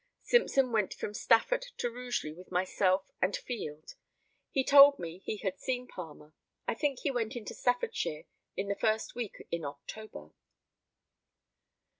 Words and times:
Simpson 0.23 0.71
went 0.71 0.95
from 0.95 1.13
Stafford 1.13 1.63
to 1.77 1.91
Rugeley 1.91 2.33
with 2.33 2.51
myself 2.51 3.11
and 3.21 3.35
Field. 3.37 3.93
He 4.49 4.63
told 4.63 4.97
me 4.97 5.19
he 5.19 5.37
had 5.37 5.59
seen 5.59 5.87
Palmer. 5.87 6.33
I 6.67 6.73
think 6.73 7.01
he 7.01 7.11
went 7.11 7.35
into 7.35 7.53
Staffordshire 7.53 8.23
in 8.57 8.67
the 8.67 8.73
first 8.75 9.13
week 9.13 9.45
in 9.51 9.63
October. 9.63 10.31